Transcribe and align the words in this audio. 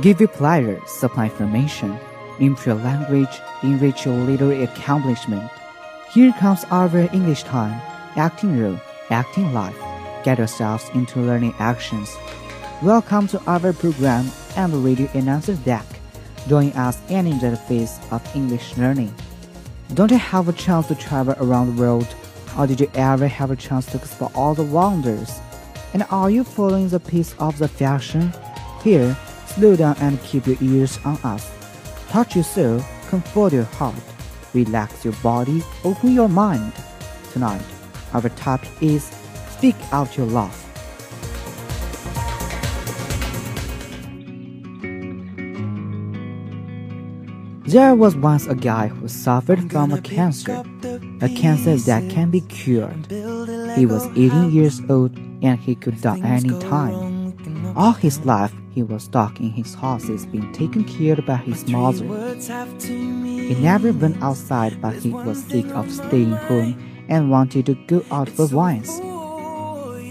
give 0.00 0.22
you 0.22 0.28
pleasure, 0.28 0.80
supply 0.86 1.24
information, 1.24 1.98
improve 2.40 2.82
language, 2.82 3.28
enrich 3.62 4.06
your 4.06 4.14
literary 4.14 4.64
accomplishment. 4.64 5.50
Here 6.10 6.32
comes 6.40 6.64
our 6.70 6.96
English 7.12 7.42
time, 7.42 7.78
acting 8.16 8.58
role, 8.58 8.80
acting 9.10 9.52
life. 9.52 9.76
Get 10.24 10.38
yourselves 10.38 10.88
into 10.94 11.20
learning 11.20 11.54
actions. 11.58 12.16
Welcome 12.80 13.26
to 13.28 13.42
our 13.46 13.74
program 13.74 14.30
and 14.56 14.82
radio 14.82 15.10
announcer 15.12 15.56
deck. 15.56 15.84
Join 16.48 16.70
us 16.70 16.98
and 17.10 17.28
enjoy 17.28 17.50
the 17.50 17.56
phase 17.56 17.98
of 18.10 18.22
English 18.34 18.76
learning. 18.78 19.14
Don't 19.92 20.10
you 20.10 20.16
have 20.16 20.48
a 20.48 20.54
chance 20.54 20.86
to 20.88 20.94
travel 20.94 21.34
around 21.38 21.66
the 21.66 21.80
world? 21.80 22.08
Or 22.58 22.66
did 22.66 22.80
you 22.80 22.90
ever 22.94 23.28
have 23.28 23.50
a 23.50 23.56
chance 23.56 23.84
to 23.86 23.98
explore 23.98 24.32
all 24.34 24.54
the 24.54 24.62
wonders? 24.62 25.38
And 25.92 26.04
are 26.10 26.30
you 26.30 26.44
following 26.44 26.88
the 26.88 26.98
pace 26.98 27.34
of 27.38 27.58
the 27.58 27.68
fashion? 27.68 28.32
Here, 28.82 29.16
slow 29.54 29.76
down 29.76 29.96
and 30.00 30.22
keep 30.22 30.46
your 30.46 30.56
ears 30.60 30.98
on 31.04 31.18
us. 31.24 31.50
Touch 32.08 32.34
your 32.34 32.44
soul, 32.44 32.82
comfort 33.08 33.52
your 33.52 33.64
heart, 33.64 33.94
relax 34.54 35.04
your 35.04 35.14
body, 35.22 35.62
open 35.84 36.12
your 36.14 36.28
mind. 36.28 36.72
Tonight, 37.32 37.62
our 38.14 38.28
topic 38.30 38.70
is 38.80 39.04
Speak 39.50 39.76
Out 39.92 40.16
Your 40.16 40.26
Love. 40.26 40.58
There 47.64 47.94
was 47.94 48.14
once 48.16 48.46
a 48.46 48.54
guy 48.54 48.88
who 48.88 49.08
suffered 49.08 49.70
from 49.70 49.92
a 49.92 50.00
cancer, 50.02 50.62
a 51.22 51.28
cancer 51.28 51.76
that 51.76 52.10
can 52.10 52.30
be 52.30 52.42
cured. 52.42 53.10
He 53.76 53.86
was 53.86 54.06
18 54.08 54.50
years 54.50 54.82
old 54.90 55.16
and 55.42 55.58
he 55.58 55.74
could 55.74 55.98
die 56.02 56.18
any 56.18 56.50
time. 56.60 57.11
All 57.74 57.92
his 57.92 58.24
life, 58.26 58.52
he 58.70 58.82
was 58.82 59.04
stuck 59.04 59.40
in 59.40 59.50
his 59.50 59.74
houses 59.74 60.26
being 60.26 60.52
taken 60.52 60.84
care 60.84 61.14
of 61.14 61.26
by 61.26 61.36
his 61.36 61.66
mother. 61.68 62.04
He 62.78 63.54
never 63.54 63.92
went 63.92 64.22
outside, 64.22 64.80
but 64.80 64.94
he 64.94 65.10
was 65.10 65.42
sick 65.44 65.66
of 65.68 65.90
staying 65.90 66.32
home 66.32 67.06
and 67.08 67.30
wanted 67.30 67.66
to 67.66 67.74
go 67.86 68.04
out 68.10 68.28
for 68.28 68.46
once. 68.46 68.90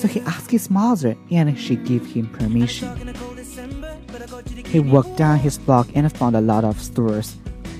So 0.00 0.08
he 0.08 0.20
asked 0.20 0.50
his 0.50 0.70
mother, 0.70 1.16
and 1.30 1.58
she 1.58 1.76
gave 1.76 2.06
him 2.06 2.28
permission. 2.28 3.14
He 4.66 4.80
walked 4.80 5.16
down 5.16 5.38
his 5.38 5.58
block 5.58 5.88
and 5.94 6.12
found 6.12 6.36
a 6.36 6.40
lot 6.40 6.64
of 6.64 6.80
stores. 6.80 7.36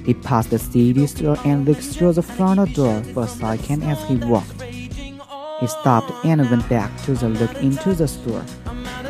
He 0.07 0.15
passed 0.15 0.51
the 0.51 0.59
CD 0.59 1.07
store 1.07 1.39
and 1.45 1.65
looked 1.67 1.83
through 1.83 2.13
the 2.13 2.23
front 2.23 2.75
door 2.75 3.03
for 3.13 3.25
a 3.25 3.29
second 3.29 3.83
as 3.83 4.03
he 4.05 4.17
walked. 4.17 4.63
He 4.63 5.67
stopped 5.67 6.13
and 6.25 6.49
went 6.51 6.69
back 6.69 6.91
to 7.03 7.15
the 7.15 7.29
look 7.29 7.55
into 7.57 7.95
the 7.95 8.07
store. 8.07 8.45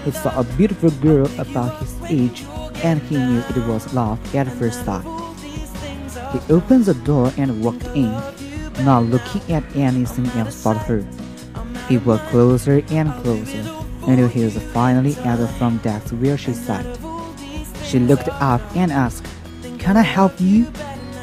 He 0.04 0.10
saw 0.10 0.38
a 0.38 0.44
beautiful 0.44 0.90
girl 0.90 1.26
about 1.38 1.80
his 1.80 1.94
age 2.08 2.44
and 2.84 3.00
he 3.02 3.16
knew 3.16 3.40
it 3.40 3.66
was 3.66 3.92
love 3.94 4.18
at 4.34 4.46
first 4.48 4.84
sight. 4.84 5.04
He 6.32 6.52
opened 6.52 6.84
the 6.84 6.94
door 7.04 7.32
and 7.38 7.64
walked 7.64 7.86
in, 7.94 8.12
not 8.84 9.04
looking 9.04 9.40
at 9.50 9.64
anything 9.74 10.26
else 10.38 10.62
but 10.62 10.76
her. 10.88 11.06
He 11.88 11.98
walked 11.98 12.26
closer 12.28 12.82
and 12.90 13.12
closer 13.22 13.64
until 14.06 14.28
he 14.28 14.44
was 14.44 14.58
finally 14.74 15.16
at 15.24 15.36
the 15.36 15.48
front 15.48 15.82
desk 15.82 16.12
where 16.14 16.36
she 16.36 16.52
sat. 16.52 16.84
She 17.84 17.98
looked 17.98 18.28
up 18.28 18.60
and 18.76 18.92
asked, 18.92 19.26
Can 19.78 19.96
I 19.96 20.02
help 20.02 20.38
you? 20.40 20.70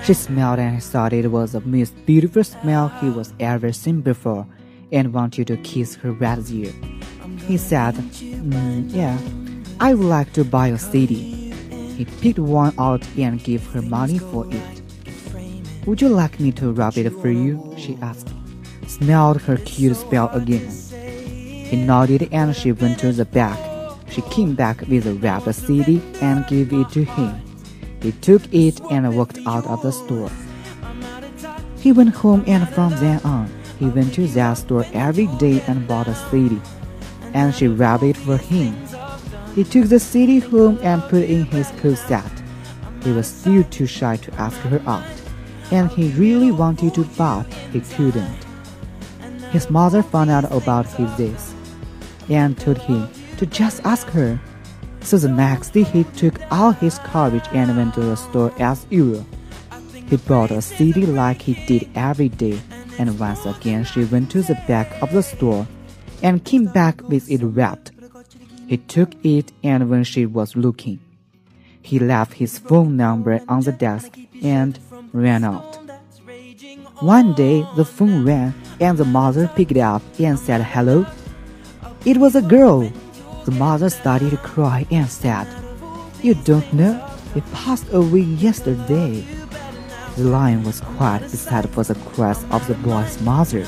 She 0.04 0.16
smiled 0.16 0.60
and 0.60 0.82
thought 0.82 1.14
it 1.14 1.30
was 1.30 1.52
the 1.52 1.62
most 1.62 1.94
beautiful 2.08 2.44
smile 2.44 2.90
he 3.00 3.10
was 3.10 3.34
ever 3.40 3.72
seen 3.72 4.02
before 4.02 4.48
and 4.92 5.14
wanted 5.14 5.48
to 5.48 5.58
kiss 5.58 5.96
her 5.96 6.12
right 6.12 6.40
ear. 6.50 6.74
He 7.48 7.58
said, 7.58 7.96
mm, 7.96 8.92
Yeah, 8.92 9.18
I 9.80 9.94
would 9.94 10.06
like 10.06 10.34
to 10.34 10.44
buy 10.44 10.68
a 10.68 10.78
CD. 10.78 11.52
He 11.98 12.06
picked 12.06 12.40
one 12.40 12.74
out 12.78 13.06
and 13.18 13.44
gave 13.44 13.66
her 13.74 13.82
money 13.82 14.20
for 14.20 14.46
it. 14.50 14.82
Would 15.86 16.02
you 16.02 16.10
like 16.10 16.40
me 16.40 16.52
to 16.54 16.72
rub 16.72 16.98
it 16.98 17.10
for 17.10 17.30
you? 17.30 17.74
she 17.78 17.98
asked. 18.02 18.30
Smelled 18.88 19.42
her 19.42 19.58
cute 19.58 19.98
spell 19.98 20.30
again. 20.30 20.70
He 21.66 21.78
nodded 21.84 22.30
and 22.32 22.56
she 22.56 22.72
went 22.72 23.00
to 23.00 23.12
the 23.12 23.26
back. 23.26 23.58
She 24.10 24.22
came 24.24 24.56
back 24.56 24.82
with 24.82 25.08
a 25.08 25.14
wrapped 25.14 25.56
CD 25.56 26.02
and 26.22 26.46
gave 26.48 26.74
it 26.74 26.90
to 26.92 27.04
him. 27.04 27.42
He 28.02 28.12
took 28.12 28.42
it 28.54 28.82
and 28.92 29.16
walked 29.16 29.40
out 29.46 29.66
of 29.68 29.82
the 29.82 29.92
store. 29.92 30.32
He 31.80 31.92
went 31.92 32.14
home 32.14 32.44
and 32.46 32.68
from 32.70 32.92
then 32.98 33.22
on, 33.24 33.50
he 33.80 33.86
went 33.86 34.14
to 34.16 34.28
that 34.28 34.54
store 34.56 34.86
every 34.94 35.28
day 35.38 35.62
and 35.68 35.88
bought 35.88 36.08
a 36.08 36.16
CD. 36.30 36.60
And 37.34 37.54
she 37.54 37.68
wrapped 37.68 38.04
it 38.04 38.18
for 38.18 38.38
him. 38.38 38.76
He 39.56 39.64
took 39.64 39.86
the 39.86 40.00
CD 40.00 40.40
home 40.40 40.80
and 40.82 41.02
put 41.04 41.24
in 41.24 41.46
his 41.46 41.70
closet. 41.80 42.32
He 43.04 43.12
was 43.12 43.28
still 43.28 43.64
too 43.66 43.88
shy 43.88 44.18
to 44.18 44.34
ask 44.36 44.58
her 44.60 44.82
out, 44.86 45.04
and 45.72 45.90
he 45.90 46.10
really 46.10 46.52
wanted 46.52 46.94
to, 46.96 47.04
but 47.18 47.44
he 47.74 47.82
couldn't. 47.82 48.46
His 49.52 49.70
mother 49.70 50.04
found 50.04 50.30
out 50.30 50.52
about 50.52 50.86
his 50.88 51.14
this 51.18 51.54
and 52.30 52.58
told 52.58 52.78
him 52.78 53.10
to 53.38 53.46
just 53.46 53.84
ask 53.84 54.08
her. 54.10 54.40
So 55.02 55.18
the 55.18 55.28
next 55.28 55.72
day 55.72 55.84
he 55.84 56.04
took 56.16 56.40
all 56.52 56.72
his 56.72 57.00
courage 57.00 57.46
and 57.52 57.76
went 57.76 57.96
to 57.96 58.02
the 58.02 58.16
store 58.16 58.54
as 58.60 58.86
usual. 58.90 59.26
He 60.08 60.18
bought 60.18 60.52
a 60.52 60.62
CD 60.62 61.06
like 61.06 61.42
he 61.42 61.56
did 61.66 61.90
every 61.96 62.30
day, 62.30 62.62
and 63.00 63.20
once 63.20 63.46
again 63.46 63.84
she 63.84 64.06
went 64.06 64.30
to 64.32 64.42
the 64.42 64.56
back 64.68 65.02
of 65.02 65.12
the 65.12 65.24
store 65.24 65.68
and 66.22 66.44
came 66.44 66.66
back 66.66 67.02
with 67.08 67.30
it 67.30 67.42
wrapped. 67.44 67.92
He 68.68 68.78
took 68.78 69.14
it 69.26 69.52
and 69.64 69.90
when 69.90 70.04
she 70.04 70.26
was 70.26 70.56
looking, 70.56 71.00
he 71.82 72.00
left 72.00 72.34
his 72.34 72.58
phone 72.58 72.96
number 72.96 73.42
on 73.48 73.62
the 73.62 73.72
desk 73.72 74.18
and 74.44 74.80
ran 75.14 75.44
out. 75.44 75.80
One 77.02 77.34
day 77.34 77.66
the 77.76 77.86
phone 77.86 78.24
rang 78.24 78.54
and 78.80 78.98
the 78.98 79.06
mother 79.06 79.48
picked 79.56 79.72
it 79.72 79.78
up 79.78 80.04
and 80.20 80.38
said 80.38 80.62
hello. 80.62 81.06
It 82.06 82.18
was 82.18 82.36
a 82.36 82.42
girl. 82.42 82.92
The 83.46 83.52
mother 83.52 83.90
started 83.90 84.30
to 84.32 84.38
cry 84.38 84.86
and 84.92 85.10
said, 85.10 85.48
You 86.22 86.36
don't 86.36 86.72
know? 86.74 87.08
It 87.36 87.44
passed 87.54 87.92
away 87.92 88.22
yesterday. 88.22 89.26
The 90.16 90.26
line 90.26 90.64
was 90.64 90.82
quiet 90.82 91.24
beside 91.24 91.70
for 91.70 91.84
the 91.84 91.96
cries 92.14 92.44
of 92.52 92.68
the 92.68 92.76
boy's 92.76 93.20
mother. 93.22 93.66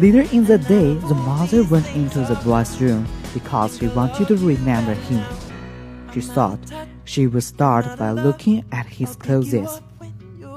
Later 0.00 0.22
in 0.32 0.44
the 0.44 0.58
day, 0.58 0.94
the 0.94 1.14
mother 1.14 1.62
went 1.62 1.86
into 1.94 2.18
the 2.18 2.34
boy's 2.44 2.80
room 2.80 3.06
because 3.32 3.78
she 3.78 3.86
wanted 3.86 4.26
to 4.26 4.36
remember 4.38 4.94
him. 4.94 5.24
She 6.12 6.20
thought 6.20 6.58
she 7.04 7.28
would 7.28 7.44
start 7.44 7.86
by 7.96 8.10
looking 8.10 8.64
at 8.72 8.86
his 8.86 9.14
clothes. 9.14 9.80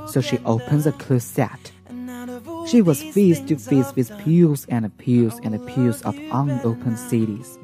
So 0.08 0.22
she 0.22 0.40
opened 0.40 0.84
the 0.84 0.92
closet. 0.94 1.72
She 2.68 2.82
was 2.82 3.04
face 3.04 3.40
to 3.42 3.58
face 3.58 3.94
with 3.96 4.18
pews 4.24 4.66
and 4.70 4.98
pews 4.98 5.40
and 5.44 5.68
pews 5.68 6.02
of 6.02 6.18
unopened 6.18 6.98
CDs. 6.98 7.60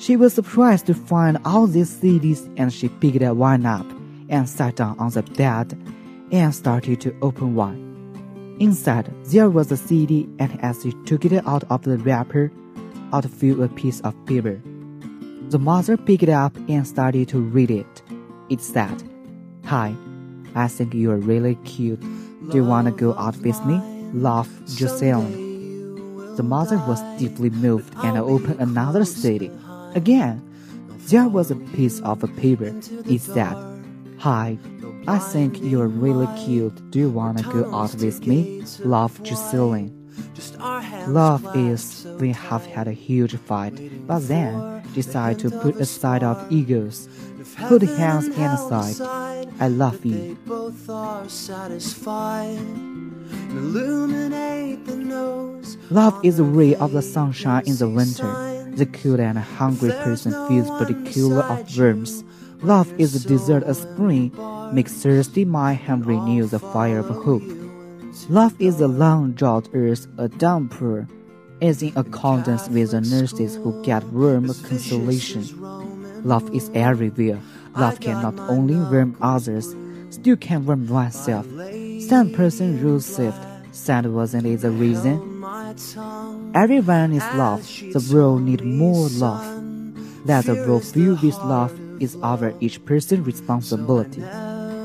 She 0.00 0.16
was 0.16 0.32
surprised 0.32 0.86
to 0.86 0.94
find 0.94 1.38
all 1.44 1.66
these 1.66 1.94
CDs 1.94 2.50
and 2.56 2.72
she 2.72 2.88
picked 2.88 3.22
one 3.22 3.66
up 3.66 3.86
and 4.30 4.48
sat 4.48 4.76
down 4.76 4.98
on 4.98 5.10
the 5.10 5.22
bed 5.22 5.78
and 6.32 6.54
started 6.54 7.02
to 7.02 7.14
open 7.20 7.54
one. 7.54 7.91
Inside, 8.58 9.12
there 9.24 9.50
was 9.50 9.72
a 9.72 9.76
CD, 9.76 10.28
and 10.38 10.62
as 10.62 10.82
she 10.82 10.92
took 11.04 11.24
it 11.24 11.46
out 11.46 11.64
of 11.70 11.82
the 11.82 11.98
wrapper, 11.98 12.52
out 13.12 13.24
flew 13.24 13.62
a 13.62 13.68
piece 13.68 14.00
of 14.00 14.14
paper. 14.26 14.60
The 15.48 15.58
mother 15.58 15.96
picked 15.96 16.22
it 16.22 16.28
up 16.28 16.56
and 16.68 16.86
started 16.86 17.28
to 17.28 17.40
read 17.40 17.70
it. 17.70 18.02
It 18.48 18.60
said, 18.60 19.02
Hi, 19.64 19.94
I 20.54 20.68
think 20.68 20.94
you're 20.94 21.16
really 21.16 21.56
cute. 21.64 22.00
Do 22.50 22.56
you 22.56 22.64
want 22.64 22.86
to 22.86 22.92
go 22.92 23.14
out 23.14 23.36
with 23.38 23.64
me? 23.64 23.80
Love, 24.12 24.48
Jocelyn. 24.66 26.36
The 26.36 26.42
mother 26.42 26.78
was 26.78 27.00
deeply 27.18 27.50
moved 27.50 27.94
and 28.02 28.16
opened 28.16 28.60
another 28.60 29.04
CD. 29.04 29.50
Again, 29.94 30.42
there 31.08 31.28
was 31.28 31.50
a 31.50 31.56
piece 31.56 32.00
of 32.00 32.20
paper. 32.36 32.72
It 33.06 33.20
said, 33.20 33.54
Hi, 34.22 34.56
I 35.08 35.18
think 35.18 35.60
you're 35.60 35.88
really 35.88 36.28
cute. 36.38 36.92
Do 36.92 37.00
you 37.00 37.10
wanna 37.10 37.42
go 37.42 37.74
out 37.74 37.92
with 37.96 38.24
me? 38.24 38.62
Love 38.84 39.20
Jocelyn. 39.24 39.90
Love 41.08 41.44
is 41.56 42.06
we 42.20 42.30
have 42.30 42.64
had 42.64 42.86
a 42.86 42.92
huge 42.92 43.34
fight, 43.34 43.74
but 44.06 44.20
then 44.28 44.84
decide 44.94 45.40
to 45.40 45.50
put 45.50 45.74
aside 45.74 46.22
our 46.22 46.38
egos. 46.50 47.08
Hold 47.58 47.82
hands 47.82 48.26
and 48.38 48.56
sight. 48.70 49.00
I 49.58 49.66
love 49.66 50.06
you. 50.06 50.38
Love 55.90 56.24
is 56.24 56.38
a 56.38 56.44
ray 56.44 56.76
of 56.76 56.92
the 56.92 57.02
sunshine 57.02 57.64
in 57.66 57.76
the 57.76 57.88
winter. 57.88 58.32
The 58.76 58.86
cold 58.86 59.18
and 59.18 59.36
hungry 59.36 59.90
person 59.90 60.30
feels 60.46 60.70
particular 60.78 61.42
of 61.42 61.76
warmth. 61.76 62.22
Love 62.62 62.92
is 62.96 63.16
a 63.16 63.28
desert 63.28 63.64
of 63.64 63.76
spring, 63.76 64.32
makes 64.72 64.92
thirsty 65.02 65.44
my 65.44 65.72
hand 65.72 66.06
renew 66.06 66.46
the 66.46 66.60
fire 66.60 67.00
of 67.00 67.08
hope. 67.08 67.42
Love 68.28 68.54
is 68.60 68.80
a 68.80 68.86
long 68.86 69.32
drought 69.32 69.68
earth 69.74 70.06
a 70.16 70.28
downpour, 70.28 71.08
is 71.60 71.82
in 71.82 71.92
accordance 71.96 72.68
with 72.68 72.92
the 72.92 73.00
nurses 73.00 73.56
who 73.56 73.82
get 73.82 74.04
warm 74.12 74.46
consolation. 74.46 75.42
Love 76.22 76.54
is 76.54 76.70
everywhere. 76.72 77.40
Love 77.74 77.98
can 77.98 78.22
not 78.22 78.38
only 78.48 78.76
warm 78.76 79.16
others, 79.20 79.74
still 80.10 80.36
can 80.36 80.64
warm 80.64 80.86
oneself. 80.86 81.44
Some 82.00 82.30
person 82.32 82.80
rules 82.80 83.16
shift. 83.16 83.38
Sand 83.72 84.14
wasn't 84.14 84.46
it 84.46 84.60
the 84.60 84.70
reason? 84.70 85.42
Everyone 86.54 87.12
is 87.12 87.24
love. 87.34 87.66
The 87.92 88.10
world 88.12 88.42
need 88.42 88.62
more 88.64 89.08
love. 89.08 89.44
That 90.26 90.44
the 90.44 90.54
world 90.54 90.84
filled 90.84 91.22
with 91.22 91.34
love 91.38 91.81
is 92.02 92.16
our 92.22 92.52
each 92.60 92.84
person's 92.84 93.24
responsibility. 93.26 94.22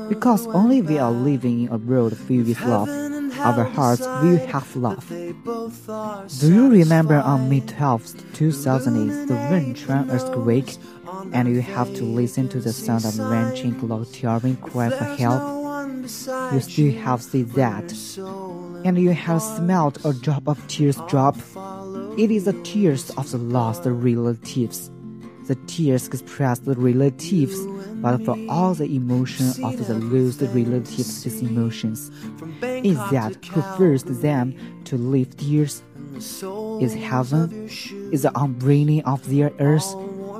Because 0.08 0.46
only 0.46 0.80
we 0.80 0.98
are 0.98 1.10
living 1.10 1.64
in 1.64 1.68
a 1.72 1.76
world 1.76 2.16
filled 2.16 2.46
with 2.46 2.60
love, 2.62 2.88
our 3.40 3.64
hearts 3.64 4.00
will 4.00 4.38
have 4.46 4.74
love. 4.74 5.06
Do 6.40 6.54
you 6.54 6.68
remember 6.70 7.16
on 7.16 7.48
May 7.48 7.60
12, 7.60 8.34
2008, 8.34 9.28
the 9.28 9.34
Wenchuan 9.34 10.10
earthquake? 10.10 10.76
And 11.32 11.48
you 11.48 11.60
have 11.60 11.92
to 11.94 12.04
listen 12.04 12.48
to 12.50 12.60
the 12.60 12.72
sound 12.72 13.04
of 13.04 13.18
wrenching 13.18 13.78
clock 13.78 14.06
tearing 14.12 14.56
cry 14.56 14.90
for 14.90 15.04
help? 15.04 15.58
You 16.52 16.60
still 16.60 16.92
have 17.02 17.22
seen 17.22 17.48
that. 17.50 17.92
And 18.84 18.98
you 18.98 19.10
have 19.12 19.42
smelled 19.42 19.98
a 20.04 20.12
drop 20.12 20.48
of 20.48 20.66
tears 20.68 20.98
drop. 21.08 21.36
It 22.16 22.30
is 22.30 22.44
the 22.44 22.54
tears 22.64 23.10
of 23.10 23.30
the 23.30 23.38
lost 23.38 23.82
relatives. 23.84 24.90
The 25.48 25.56
tears 25.66 26.06
express 26.08 26.58
the 26.58 26.74
relatives, 26.74 27.58
but 28.02 28.22
for 28.26 28.36
all 28.50 28.74
the 28.74 28.84
emotion 28.94 29.46
of 29.64 29.86
the 29.86 29.94
lost 29.94 30.42
relatives' 30.42 31.24
emotions, 31.40 32.10
is 32.62 32.98
that 33.10 33.42
who 33.46 33.62
forced 33.78 34.20
them 34.20 34.54
to 34.84 34.98
leave 34.98 35.34
tears? 35.38 35.82
Is 36.82 36.92
heaven? 36.92 37.66
Is 38.12 38.22
the 38.22 38.32
unbreathing 38.34 39.02
of 39.04 39.26
their 39.30 39.50
earth? 39.58 39.94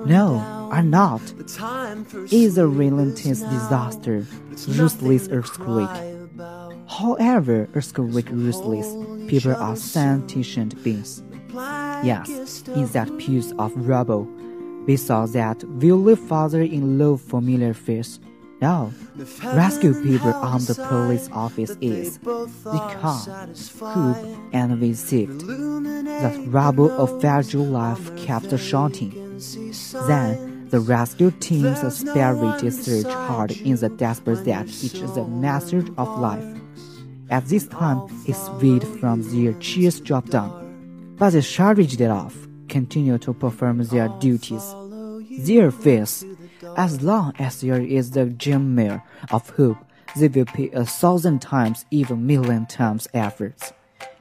No, 0.05 0.37
are 0.71 0.83
not. 0.83 1.23
Is 2.31 2.59
a 2.59 2.69
relentless 2.69 3.41
disaster, 3.41 4.27
ruthless 4.69 5.29
earthquake. 5.31 5.89
However, 6.87 7.67
earthquake 7.75 8.29
ruthless, 8.31 8.95
people 9.31 9.57
are 9.57 9.75
sentient 9.75 10.85
beings. 10.85 11.23
Yes, 12.05 12.63
in 12.69 12.87
that 12.89 13.09
piece 13.19 13.53
of 13.59 13.73
rubble, 13.89 14.29
we 14.89 14.97
saw 14.97 15.27
that 15.27 15.63
we 15.65 15.93
live 15.93 16.19
farther 16.19 16.63
in 16.63 16.99
low 16.99 17.19
familiar 17.19 17.75
face. 17.75 18.19
No, 18.63 18.93
rescue 19.45 19.93
people 20.03 20.33
on 20.33 20.65
the 20.65 20.75
police 20.75 21.29
office 21.31 21.77
is 21.81 22.19
the 22.19 22.47
become, 22.73 23.55
hope, 23.81 24.39
and 24.53 24.81
received. 24.81 25.43
The 25.43 26.45
rubble 26.49 26.91
of 26.91 27.21
fragile 27.21 27.67
life 27.67 28.17
kept 28.17 28.59
shouting. 28.59 29.11
Then 30.09 30.69
the 30.71 30.81
rescue 30.81 31.33
team's 31.33 31.81
spirit 31.99 32.73
searched 32.73 33.09
hard 33.09 33.53
in 33.53 33.77
the 33.77 33.91
desperate 33.91 34.45
that 34.47 34.67
it 34.67 34.95
is 34.95 35.13
the 35.15 35.25
message 35.25 35.93
of 35.99 36.19
life. 36.19 36.45
At 37.31 37.45
this 37.45 37.67
time, 37.69 38.09
its 38.27 38.49
weight 38.61 38.85
from 38.85 39.23
their 39.23 39.53
cheers 39.61 40.01
dropped 40.01 40.31
down, 40.31 41.15
but 41.19 41.31
they 41.31 41.43
charged 41.43 42.01
it 42.01 42.11
off 42.11 42.48
continue 42.69 43.19
to 43.19 43.33
perform 43.33 43.83
their 43.85 44.09
duties. 44.21 44.75
Their 45.41 45.71
faith, 45.71 46.25
as 46.77 47.03
long 47.03 47.35
as 47.39 47.61
there 47.61 47.81
is 47.81 48.11
the 48.13 48.27
glimmer 48.27 49.03
of 49.31 49.51
hope, 49.51 49.79
they 50.17 50.29
will 50.29 50.47
pay 50.47 50.71
a 50.71 50.85
thousand 50.85 51.41
times, 51.41 51.85
even 51.91 52.27
million 52.27 52.67
times 52.67 53.09
efforts, 53.15 53.73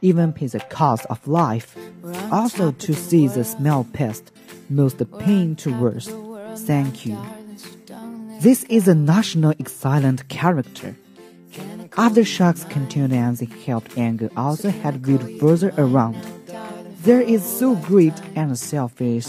even 0.01 0.33
pay 0.33 0.47
the 0.47 0.59
cost 0.59 1.05
of 1.09 1.27
life, 1.27 1.75
also 2.31 2.71
to 2.71 2.93
see 2.93 3.27
the 3.27 3.43
smell 3.43 3.85
past, 3.93 4.31
most 4.69 5.01
pain 5.19 5.55
to 5.55 5.73
worst. 5.79 6.11
Thank 6.65 7.05
you. 7.05 7.17
This 8.41 8.63
is 8.65 8.87
a 8.87 8.95
national 8.95 9.53
excellent 9.59 10.27
character. 10.29 10.95
Aftershocks 11.97 12.69
continued 12.69 13.13
and 13.13 13.35
the 13.37 13.45
helped 13.65 13.97
anger 13.97 14.29
also 14.37 14.69
had 14.69 15.01
built 15.01 15.23
further 15.39 15.73
around. 15.79 16.17
There 17.07 17.21
is 17.21 17.41
so 17.41 17.73
great 17.73 18.19
and 18.35 18.59
selfish. 18.59 19.27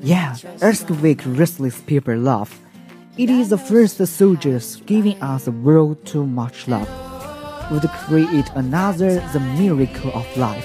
Yeah, 0.00 0.36
earthquake 0.62 1.20
restless 1.26 1.78
people 1.82 2.16
love. 2.16 2.48
It 3.18 3.28
is 3.28 3.50
the 3.50 3.58
first 3.58 3.98
soldiers 4.06 4.76
giving 4.86 5.20
us 5.20 5.44
the 5.44 5.52
world 5.52 6.02
too 6.06 6.24
much 6.24 6.66
love. 6.66 6.88
Would 7.70 7.82
create 8.08 8.48
another 8.54 9.20
the 9.34 9.40
miracle 9.40 10.12
of 10.14 10.24
life. 10.38 10.64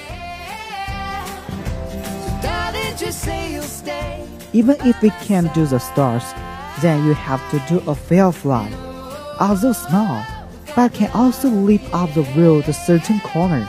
Even 4.53 4.77
if 4.87 5.01
we 5.01 5.09
can't 5.27 5.53
do 5.53 5.65
the 5.65 5.79
stars, 5.79 6.23
then 6.79 7.05
you 7.05 7.15
have 7.15 7.43
to 7.51 7.59
do 7.67 7.83
a 7.85 7.93
firefly. 7.93 8.71
Although 9.41 9.73
small, 9.73 10.23
but 10.73 10.93
can 10.93 11.11
also 11.11 11.49
lift 11.49 11.93
up 11.93 12.13
the 12.13 12.23
world 12.37 12.63
a 12.69 12.73
certain 12.73 13.19
corner. 13.19 13.67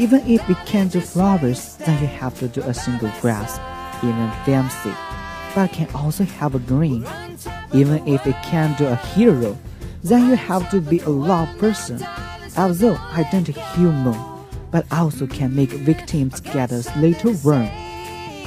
Even 0.00 0.26
if 0.26 0.48
we 0.48 0.54
can't 0.64 0.90
do 0.90 0.98
flowers, 0.98 1.76
then 1.76 2.00
you 2.00 2.06
have 2.06 2.34
to 2.38 2.48
do 2.48 2.62
a 2.62 2.72
single 2.72 3.12
grass, 3.20 3.58
even 4.02 4.30
fancy, 4.46 4.94
but 5.54 5.70
can 5.72 5.94
also 5.94 6.24
have 6.24 6.54
a 6.54 6.58
green. 6.58 7.06
Even 7.74 8.08
if 8.08 8.24
we 8.24 8.32
can't 8.42 8.78
do 8.78 8.86
a 8.86 8.96
hero, 8.96 9.58
then 10.02 10.26
you 10.30 10.36
have 10.36 10.70
to 10.70 10.80
be 10.80 11.00
a 11.00 11.08
love 11.10 11.50
person. 11.58 12.02
Although 12.56 12.96
I 12.96 13.28
don't 13.30 13.46
human, 13.76 14.18
but 14.70 14.86
also 14.90 15.26
can 15.26 15.54
make 15.54 15.68
victims 15.68 16.40
get 16.40 16.72
a 16.72 16.82
little 16.96 17.34
warm. 17.44 17.68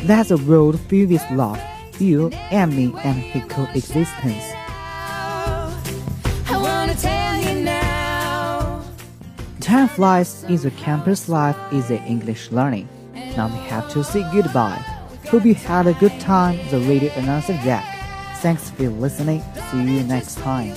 That's 0.08 0.32
a 0.32 0.38
world 0.38 0.80
filled 0.80 1.12
with 1.12 1.30
love, 1.30 1.62
you 2.00 2.30
and 2.50 2.76
me 2.76 2.96
and 3.04 3.16
his 3.16 3.44
coexistence. 3.44 4.63
Time 9.74 9.88
flies 9.88 10.44
in 10.44 10.58
the 10.58 10.70
campus 10.70 11.28
life 11.28 11.58
is 11.74 11.88
the 11.88 12.00
English 12.04 12.52
learning. 12.52 12.88
Now 13.36 13.48
we 13.48 13.58
have 13.70 13.90
to 13.94 14.04
say 14.04 14.22
goodbye. 14.32 14.78
Hope 15.32 15.46
you 15.46 15.56
had 15.56 15.88
a 15.88 15.96
good 15.96 16.14
time, 16.20 16.60
the 16.70 16.80
radio 16.82 17.12
announcer 17.14 17.58
Jack. 17.64 17.84
Thanks 18.44 18.70
for 18.70 18.88
listening. 18.90 19.42
See 19.72 19.82
you 19.82 20.04
next 20.04 20.38
time. 20.38 20.76